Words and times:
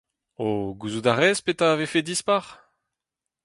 O, 0.45 0.73
gouzout 0.79 1.07
a 1.11 1.13
rez 1.13 1.37
petra 1.45 1.67
a 1.71 1.79
vefe 1.79 2.01
dispar? 2.07 2.45